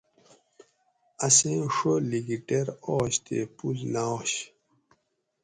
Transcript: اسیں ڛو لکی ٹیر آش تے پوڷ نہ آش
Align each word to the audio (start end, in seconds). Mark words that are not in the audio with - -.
اسیں 1.25 1.59
ڛو 1.73 1.93
لکی 2.09 2.37
ٹیر 2.47 2.67
آش 2.93 3.13
تے 3.25 3.37
پوڷ 3.55 3.77
نہ 3.93 4.03
آش 4.15 4.33